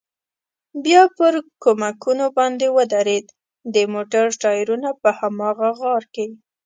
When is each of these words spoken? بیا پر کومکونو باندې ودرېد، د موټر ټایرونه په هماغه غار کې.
بیا 0.83 1.01
پر 1.17 1.33
کومکونو 1.63 2.25
باندې 2.37 2.67
ودرېد، 2.77 3.25
د 3.73 3.75
موټر 3.93 4.25
ټایرونه 4.41 4.89
په 5.01 5.09
هماغه 5.19 5.69
غار 5.79 6.03
کې. 6.13 6.25